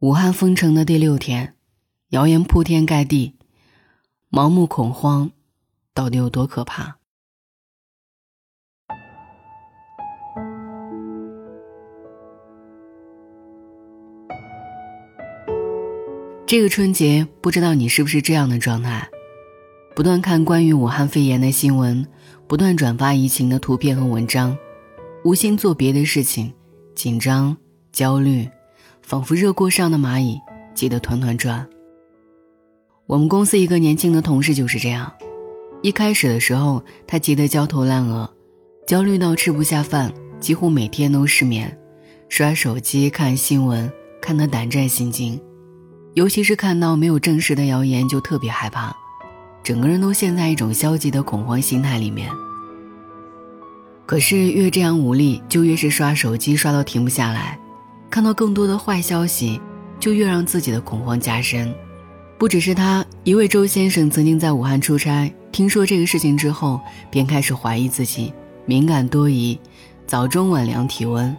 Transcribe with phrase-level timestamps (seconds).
[0.00, 1.56] 武汉封城的第六天，
[2.08, 3.34] 谣言铺天盖地，
[4.30, 5.30] 盲目恐慌
[5.92, 6.96] 到底有多可怕？
[16.46, 19.06] 这个春节，不知道你是不是这样的状态？
[19.94, 22.06] 不断看关于武汉肺炎的新闻，
[22.48, 24.56] 不断转发疫情的图片和文章，
[25.24, 26.54] 无心做别的事情，
[26.94, 27.54] 紧张、
[27.92, 28.48] 焦虑。
[29.10, 30.40] 仿佛热锅上的蚂蚁，
[30.72, 31.68] 急得团团转。
[33.08, 35.12] 我们公司一个年轻的同事就是这样，
[35.82, 38.32] 一开始的时候，他急得焦头烂额，
[38.86, 41.76] 焦虑到吃不下饭，几乎每天都失眠，
[42.28, 43.90] 刷手机看新闻，
[44.22, 45.40] 看得胆战心惊，
[46.14, 48.94] 尤其是看到没有证实的谣言，就特别害怕，
[49.64, 52.30] 整个人都陷在一种消极的恐慌心态里面。
[54.06, 57.59] 可是越这样无力，就越是刷手机，刷到停不下来。
[58.10, 59.60] 看到更多的坏消息，
[60.00, 61.72] 就越让自己的恐慌加深。
[62.36, 68.32] 不只是他，一位周先生曾经在武汉出差，听说这个事情之后，便开始怀疑自己
[68.66, 69.56] 敏感多疑，
[70.06, 71.34] 早中晚量体温，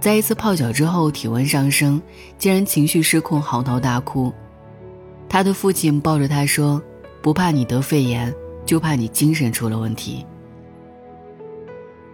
[0.00, 2.00] 在一次泡脚之后体温上升，
[2.38, 4.32] 竟然情绪失控，嚎啕大哭。
[5.28, 6.80] 他的父亲抱着他说
[7.20, 8.32] ：“不怕你得肺炎，
[8.64, 10.24] 就怕你精神出了问题。”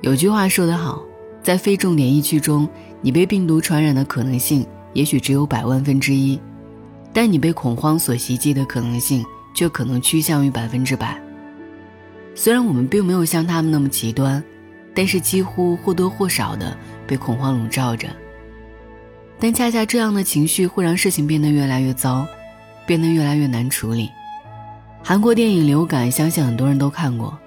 [0.01, 1.05] 有句话说得好。
[1.43, 2.69] 在非重点疫区中，
[3.01, 6.39] 你被病毒传染的可能性也许只有百万分之一，
[7.13, 9.25] 但你被恐慌所袭击的可能性
[9.55, 11.21] 却可能趋向于百分之百。
[12.35, 14.43] 虽然我们并没有像他们那么极端，
[14.95, 18.09] 但是几乎或多或少的被恐慌笼罩着。
[19.39, 22.27] 但恰恰这样的情绪会让事情变得越来越糟，
[22.87, 24.11] 变得越来越难处理。
[25.03, 27.39] 韩国电影《流感》，相信很多人都看过。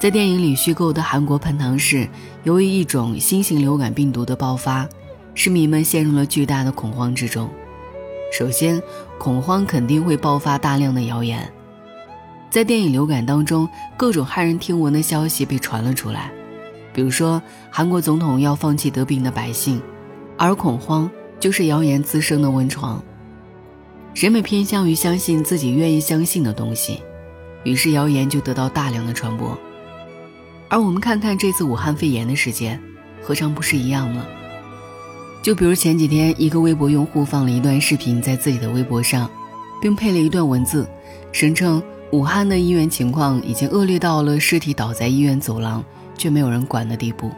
[0.00, 2.08] 在电影里虚构的韩国盆塘市，
[2.44, 4.88] 由于一种新型流感病毒的爆发，
[5.34, 7.50] 市民们陷入了巨大的恐慌之中。
[8.32, 8.82] 首先，
[9.18, 11.46] 恐慌肯定会爆发大量的谣言。
[12.48, 16.32] 在电影《流感》当中，各种骇人听闻的消息被传了出来，
[16.94, 19.82] 比如说韩国总统要放弃得病的百姓，
[20.38, 23.04] 而恐慌就是谣言滋生的温床。
[24.14, 27.02] 人们偏向于相信自己愿意相信的东西，
[27.64, 29.54] 于是谣言就得到大量的传播。
[30.70, 32.80] 而我们看看这次武汉肺炎的事件，
[33.20, 34.24] 何尝不是一样呢？
[35.42, 39.28] 就比如前几天，一个微博用户放了一段视频在自己的微博上，
[39.82, 40.88] 并配了一段文字，
[41.32, 41.82] 声称
[42.12, 45.84] 武汉的医院情况已经恶劣到了尸体倒在医院走廊
[46.16, 47.32] 却没有人管的地步。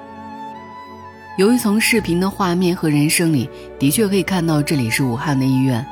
[1.39, 5.83] 由于从视频的画面和人声里的确可以看到这里是武汉的医院，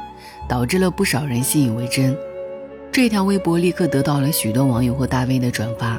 [0.46, 2.14] 导致了不少人信以为真。
[2.92, 5.98] 这条微博立刻得到了许多网友和大 V 的转发。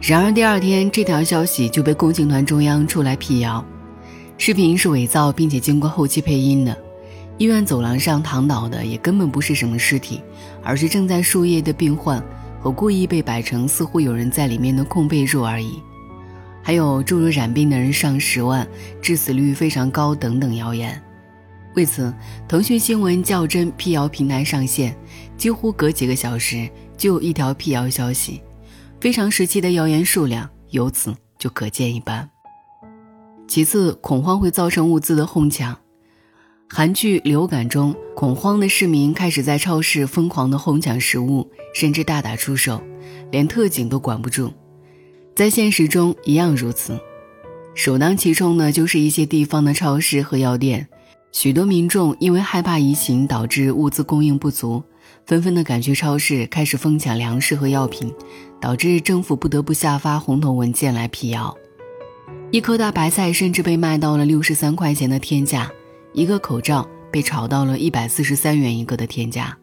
[0.00, 3.62] 然而第二天，这条消息就被共青团中央出来辟谣，
[4.38, 6.76] 视频是伪造并且经过后期配音的。
[7.36, 10.22] 医院走廊上躺倒的也根本不是什么尸体，
[10.62, 12.22] 而是正在输液的病患
[12.60, 15.82] 和故意被摆成似乎有人在里面的空被褥而已。
[16.62, 18.66] 还有诸如染病的人上十万、
[19.02, 21.00] 致死率非常高等等谣言。
[21.74, 22.12] 为此，
[22.48, 24.96] 腾讯新闻较真辟谣平台上线，
[25.36, 28.40] 几乎隔几个小时就有一条辟谣消息。
[29.00, 32.28] 非常时期的谣言数量由此就可见一斑。
[33.46, 35.76] 其次，恐慌会造成物资的哄抢。
[36.68, 42.82] 韩剧《流感》中，恐慌的市民开始在超市疯狂的哄抢食物，甚至大打出手，
[43.30, 44.52] 连特警都管不住。
[45.34, 47.00] 在现实中一样如此，
[47.74, 50.88] 首当其冲的就是一些地方的超市和药店。
[51.30, 54.82] 许多民众因为害怕疫情导致物资供应不足。
[55.28, 58.10] 纷纷的赶去超市，开始疯抢粮食和药品，
[58.58, 61.54] 导致政府不得不下发红头文件来辟谣。
[62.50, 65.70] 一颗大白菜甚至被卖到了六十三块钱的天价，
[66.14, 69.54] 一个口罩被炒到了一百四十三元一个的天价。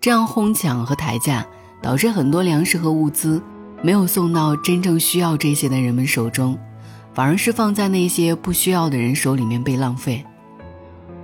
[0.00, 1.44] 这样哄抢和抬价，
[1.82, 3.42] 导致很多粮食和物资
[3.82, 6.56] 没有送到真正需要这些的人们手中，
[7.12, 10.24] 反而是放在那些不需要的人手里面被浪费。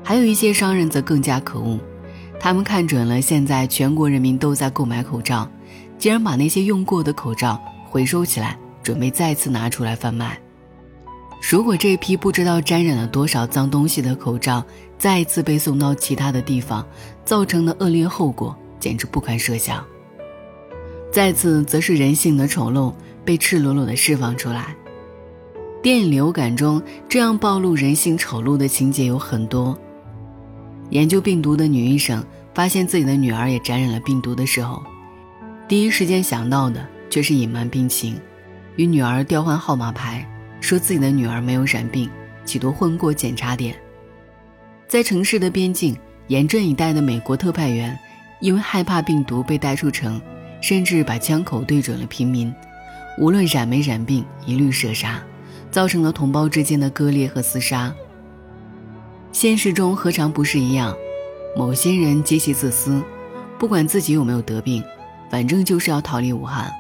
[0.03, 1.79] 还有一些商人则更加可恶。
[2.43, 5.49] 他们看准了现在全国人民都在购买口罩，
[5.97, 7.57] 竟然把那些用过的口罩
[7.89, 10.37] 回收起来，准备再次拿出来贩卖。
[11.49, 14.65] 如果这批不知道沾染了多少脏东西的口罩
[14.99, 16.85] 再次被送到其他的地方，
[17.25, 19.85] 造成的恶劣后果简直不堪设想。
[21.13, 22.93] 再次，则是人性的丑陋
[23.25, 24.75] 被赤裸裸地释放出来。
[25.81, 29.79] 电影《流感》中这样暴露人性丑陋的情节有很多。
[30.93, 32.23] 研究病毒的女医生
[32.55, 34.83] 发现自己的女儿也感染了病毒的时候，
[35.67, 38.21] 第一时间想到的却是隐瞒病情，
[38.77, 40.23] 与女儿调换号码牌，
[40.61, 42.11] 说自己的女儿没有染病，
[42.45, 43.75] 企图混过检查点。
[44.87, 45.97] 在城市的边境，
[46.27, 47.99] 严阵以待的美国特派员，
[48.43, 50.21] 因为害怕病毒被带出城，
[50.61, 52.55] 甚至把枪口对准了平民，
[53.17, 55.23] 无论染没染病，一律射杀，
[55.71, 57.91] 造成了同胞之间的割裂和厮杀。
[59.33, 60.95] 现实中何尝不是一样？
[61.57, 63.03] 某些人极其自私，
[63.59, 64.83] 不管自己有没有得病，
[65.31, 66.71] 反正就是要逃离武汉，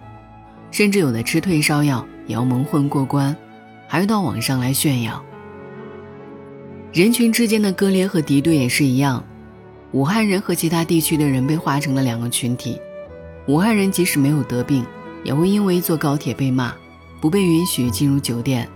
[0.71, 3.37] 甚至有的吃退烧药也要蒙混过关，
[3.89, 5.25] 还要到网上来炫耀。
[6.93, 9.25] 人群之间的割裂和敌对也是一样，
[9.93, 12.79] 武汉人和其他地区的人被划成了两个群体。
[13.47, 14.85] 武汉人即使没有得病，
[15.25, 16.75] 也会因为坐高铁被骂，
[17.21, 18.69] 不被允许进入酒店，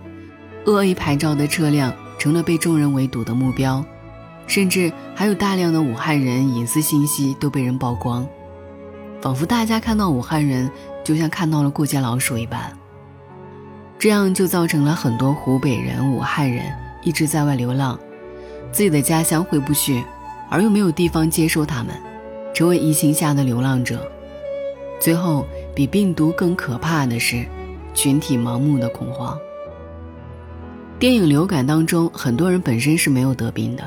[0.65, 3.85] 恶意牌照的车辆成了被众人围堵的目标，
[4.47, 8.27] 甚至还有大量的武汉人隐私信息都被人曝光，
[9.21, 10.71] 仿佛大家看到武汉人
[11.05, 12.73] 就像看到了过街老鼠一般。
[13.99, 16.65] 这样就造成了很多湖北人、武汉人
[17.03, 17.99] 一直在外流浪。
[18.71, 20.05] 自己的家乡回不去，
[20.51, 21.95] 而又没有地方接收他们，
[22.53, 24.07] 成为疫情下的流浪者。
[25.01, 27.47] 最后，比病毒更可怕的是，
[27.95, 29.39] 群体盲目的恐慌。
[30.99, 33.87] 电影《流感》当中，很多人本身是没有得病的，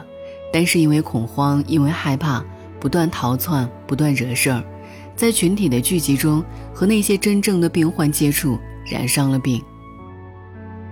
[0.54, 2.46] 但是因为恐慌，因为害怕，
[2.80, 4.64] 不断逃窜，不断惹事儿，
[5.16, 9.60] 在群体的聚集中和那些真正的病患接触，染上了病。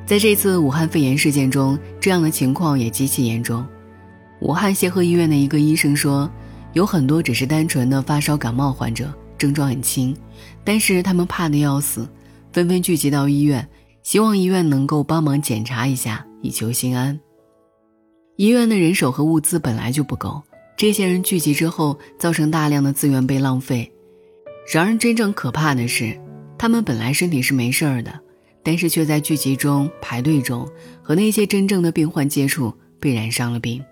[0.07, 3.63] 在这次武汉肺炎事件中，这样的情况也极其严重。
[4.39, 6.27] 武汉协和医院的一个医生说，
[6.73, 10.17] 有很多只是单纯的发烧感冒患者，症状很轻，
[10.63, 12.09] 但是他们怕得要死，
[12.51, 13.67] 纷纷聚集到医院，
[14.07, 17.19] 希望医院能够帮忙检查一下，以求心安。
[18.37, 20.41] 医院的人手和物资本来就不够，
[20.77, 23.91] 这些人聚集之后，造成大量的资源被浪费。
[24.71, 26.17] 然而，真正可怕的是，
[26.57, 28.17] 他们本来身体是没事儿的，
[28.63, 30.65] 但是却在聚集中、排队中
[31.03, 33.83] 和那些真正的病患接触，被染上了病。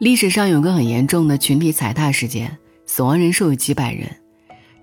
[0.00, 2.56] 历史上有个很严重的群体踩踏事件，
[2.86, 4.08] 死亡人数有几百人，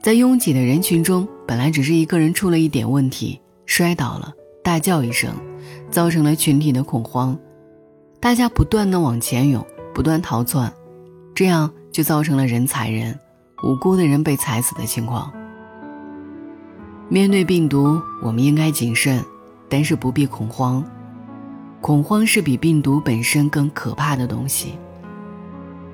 [0.04, 4.33] 在拥挤的人群中，本来只是一个人出了一点问题，摔倒了，
[4.63, 5.31] 大叫一声，
[5.92, 7.38] 造成了群体的恐慌，
[8.19, 9.63] 大家不断的往前涌，
[9.94, 10.74] 不断逃窜，
[11.36, 13.18] 这样就造成了人踩人，
[13.63, 15.31] 无辜的人被踩死的情况。
[17.10, 19.24] 面对病毒，我们应该谨慎，
[19.69, 20.83] 但是不必恐慌，
[21.80, 24.74] 恐慌是比病毒本身更可怕的东西。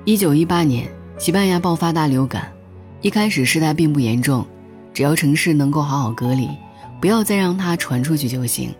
[0.06, 0.88] 一九一八年，
[1.18, 2.50] 西班牙爆发大流感，
[3.02, 4.46] 一开始事态并不严重，
[4.94, 6.48] 只要城市能够好好隔离，
[7.00, 8.74] 不要再让它传出去就行。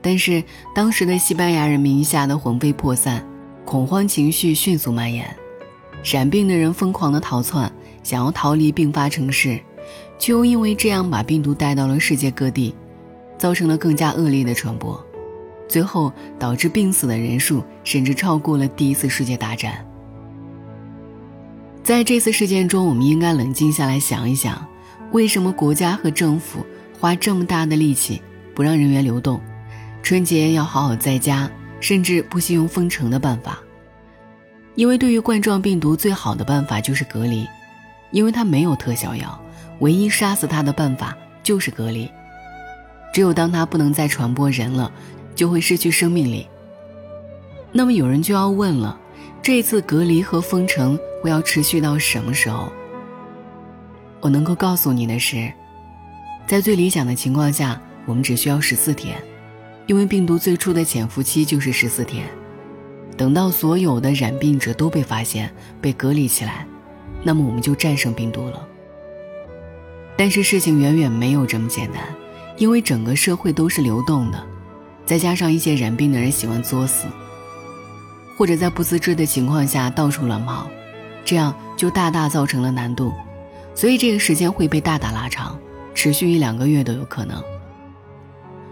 [0.00, 0.42] 但是
[0.74, 3.24] 当时的西班牙人民吓得魂飞魄散，
[3.64, 5.24] 恐慌情绪迅速蔓延，
[6.02, 7.70] 染病的人疯狂的逃窜，
[8.02, 9.60] 想要逃离病发城市，
[10.18, 12.74] 却又因为这样把病毒带到了世界各地，
[13.38, 15.00] 造成了更加恶劣的传播，
[15.68, 19.86] 最后导致病死的人数甚至超过了第一次世界大战。
[21.84, 24.66] 在这次事件中，我们应该冷静下来想一想，
[25.12, 26.66] 为什么国家和政府
[27.02, 28.22] 花这么大的力气
[28.54, 29.40] 不让人员流动，
[30.04, 31.50] 春节要好好在家，
[31.80, 33.58] 甚至不惜用封城的办法？
[34.76, 37.44] 因为对于冠状病毒最好的办法就是隔离，
[38.12, 39.36] 因为它没有特效药，
[39.80, 41.12] 唯一杀死它的办法
[41.42, 42.08] 就是隔离。
[43.12, 44.88] 只有当它不能再传播人了，
[45.34, 46.46] 就会失去生命力。
[47.72, 48.96] 那么有人就要问了。
[49.42, 52.72] 这次隔离和封城会要持续到什么时候？
[54.20, 55.52] 我能够告诉你的是，
[56.52, 59.16] 在最理想的情况下，我们只需要十四天，
[59.86, 62.28] 因为病毒最初的潜伏期就是十四天。
[63.16, 66.66] 等到所有的染病者都被发现、被隔离起来，
[67.22, 68.68] 那么我们就战胜病毒了。
[70.14, 72.02] 但是事情远远没有这么简单，
[72.58, 74.38] 因为整个社会都是流动的，
[75.06, 77.06] 再加上一些染病的人喜欢作死。
[78.36, 80.68] 或者在不自知的情况下到处乱跑，
[81.24, 83.10] 这样就大大造成了难度，
[83.74, 85.58] 所以这个时间会被大大拉长，
[85.94, 87.42] 持续一两个月都有可能。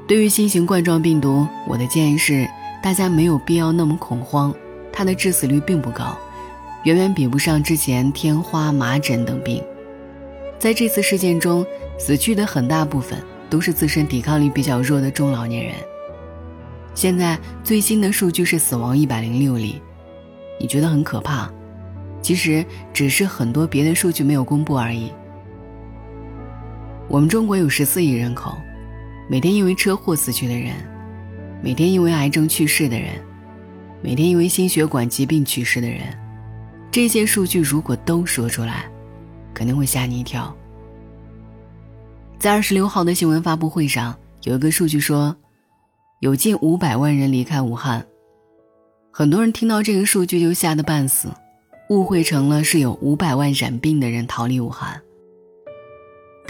[0.07, 2.49] 对于新型冠状病毒，我的建议是，
[2.83, 4.53] 大家没有必要那么恐慌，
[4.93, 6.17] 它的致死率并不高，
[6.85, 9.63] 远远比不上之前天花、麻疹等病。
[10.59, 11.65] 在这次事件中，
[11.99, 15.75] 死去的很大部分都是自身抵抗力比较弱的中老年人。
[16.95, 19.81] 现在最新的数据是死亡一百零六例，
[20.59, 21.49] 你觉得很可怕？
[22.21, 25.11] 其实只是很多别的数据没有公布而已。
[27.11, 28.57] 我们中国有十四亿人口，
[29.29, 30.77] 每天因为车祸死去的人，
[31.61, 33.21] 每天因为癌症去世的人，
[34.01, 36.03] 每天因为心血管疾病去世的人，
[36.89, 38.89] 这些数据如果都说出来，
[39.53, 40.57] 肯定会吓你一跳。
[42.39, 45.37] 在二十六号的新闻发布会上，有一个数据说。
[46.21, 48.07] 有近五百万人离开武汉，
[49.11, 51.29] 很多人听到这个数据就吓得半死，
[51.89, 55.01] 误会成了是有五百万染病的人逃离武汉。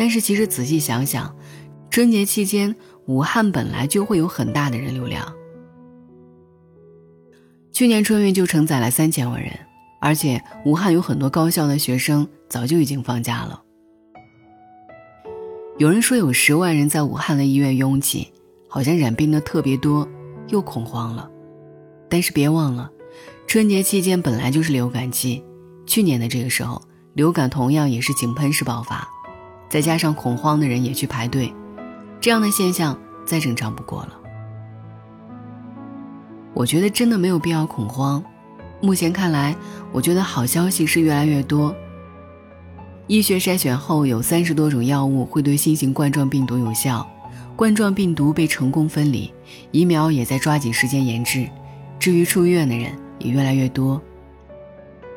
[0.01, 1.37] 但是其实仔细想想，
[1.91, 5.31] 春节期间武汉本来就会有很大的人流量。
[7.71, 9.53] 去年春运就承载了三千万人，
[10.01, 13.63] 而且武汉有很多高校的学生早就已经放假了。
[15.77, 18.33] 有人说有十万人在武汉的医院拥挤，
[18.71, 20.09] 好像染病的特别多，
[20.49, 21.31] 又恐慌了。
[22.09, 22.91] 但是别忘了，
[23.47, 25.45] 春节期间本来就是流感季，
[25.85, 26.81] 去年的这个时候
[27.13, 29.07] 流感同样也是井喷式爆发，
[29.71, 31.55] 再加上恐慌的人也去排队，
[32.21, 34.11] 这样的现象再正常不过了。
[36.53, 38.23] 我觉得真的没有必要恐慌。
[38.83, 39.55] 目前看来，
[39.93, 41.75] 我觉得好消息是越来越多。
[43.07, 47.09] 医学筛选后，有三十多种药物会对新型冠状病毒有效，
[47.55, 49.33] 冠状病毒被成功分离，
[49.71, 51.49] 疫苗也在抓紧时间研制。
[51.99, 54.01] 至于出院的人也越来越多。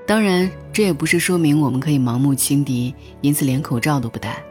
[0.05, 4.43] 当然，这也不是说明我们可以盲目轻敌，因此连口罩都不戴。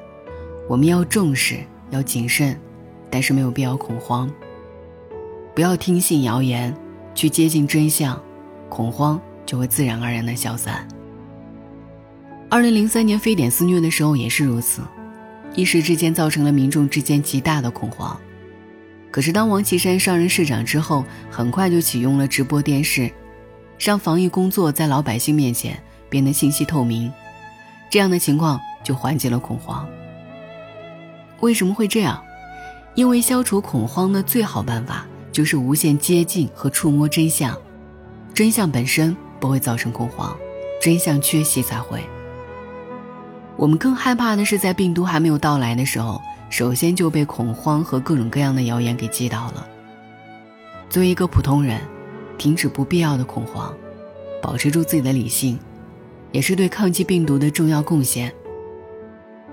[0.69, 1.59] 我们要重视，
[1.91, 2.57] 要谨慎，
[3.11, 4.33] 但是没有必要恐慌。
[5.52, 6.73] 不要听信谣言，
[7.12, 8.23] 去接近真相，
[8.69, 10.87] 恐慌就会自然而然的消散。
[12.49, 14.81] 二零零三年非典肆虐的时候也是如此，
[15.57, 18.17] 一时之间造成了民众之间极大的恐慌。
[19.11, 23.11] 可是当王岐山上任市长之后，很快就启用了直播电视，
[23.76, 25.79] 让防疫工作在老百姓面前
[26.12, 27.11] 变得信息透明，
[27.88, 29.88] 这样的情况就缓解了恐慌。
[31.40, 32.23] 为什么会这样？
[32.95, 35.07] 因为消除恐慌的最好办法。
[35.33, 37.57] 就是无限接近和触摸真相，
[38.35, 40.37] 真相本身不会造成恐慌，
[40.78, 42.04] 真相缺席才会。
[43.57, 49.66] 我们更害怕的是在病毒还没有到来的时候，首先就被恐慌和各种各样的谣言给击倒了。
[50.90, 51.81] 作为一个普通人，
[52.37, 53.75] 停止不必要的恐慌，
[54.42, 55.59] 保持住自己的理性，
[56.33, 58.33] 也是对抗击病毒的重要贡献。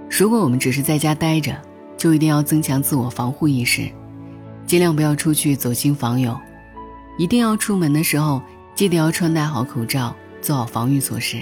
[0.10, 1.56] 如果我们只是在家待着，
[1.96, 3.88] 就一定要增强自我防护意识。
[4.66, 6.40] 尽量不要出去走亲访友，
[7.18, 8.42] 一定要出门的时候
[8.74, 11.38] 记得要穿戴好口罩，做好防御措施。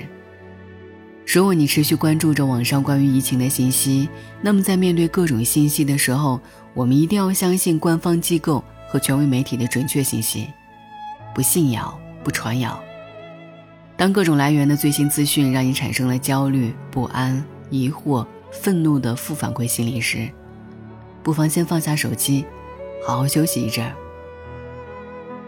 [1.26, 4.08] 如果你持续关注着网上关于疫情的信息，
[4.42, 6.40] 那么在面对各种信息的时候，
[6.74, 10.48] 我们一定要相信官方机构和权威媒体的准确信息，
[11.36, 12.82] 不信谣，不传谣。
[13.98, 20.30] 当各种来源的最新资讯让你产生了焦虑、不安、疑惑、愤怒的负反馈心理时，
[21.24, 22.46] 不妨先放下手机。
[23.06, 23.94] 好好休息一阵儿。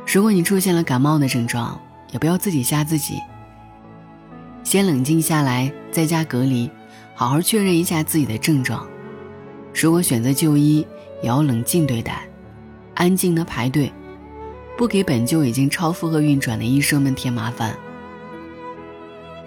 [0.08, 1.80] 如果你出现了感冒的症状，
[2.12, 3.20] 也不要自己吓自己。
[4.64, 6.70] 先冷静下来，在家隔离，
[7.14, 8.88] 好好确认一下自己的症状。
[9.74, 10.86] 如果选择就医，
[11.22, 12.28] 也要冷静对待，
[12.96, 13.92] 安静的排队，
[14.78, 17.78] 不给本就已经超负荷运转的医生们添麻烦。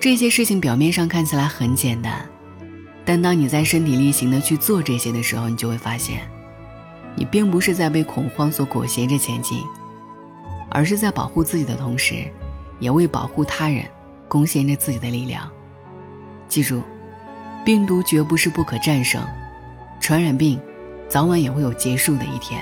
[0.02, 2.28] 这些事情表面上看起来很简单，
[3.04, 6.28] 但当你在身体力行的去做这些的时候，你就会发现。
[7.14, 9.62] 你并不是在被恐慌所裹挟着前进，
[10.70, 12.24] 而是在保护自己的同时，
[12.80, 13.84] 也为保护他人
[14.26, 15.48] 贡献着自己的力量。
[16.48, 16.82] 记住，
[17.64, 19.22] 病毒绝不是不可战胜，
[20.00, 20.60] 传染病
[21.08, 22.60] 早晚也会有结束的一天。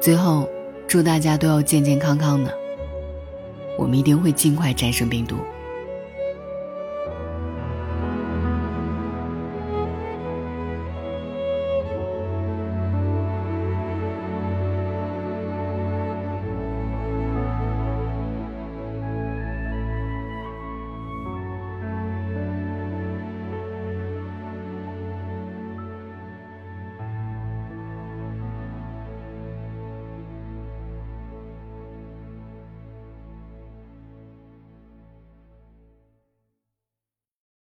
[0.00, 0.48] 最后，
[0.86, 2.56] 祝大家都要健健康康的，
[3.76, 5.36] 我们一定会尽快战胜病毒。